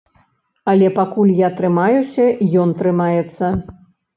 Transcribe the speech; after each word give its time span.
Але 0.73 0.87
пакуль 0.99 1.33
я 1.41 1.49
трымаюся, 1.59 2.25
ён 2.63 2.69
трымаецца. 2.81 3.45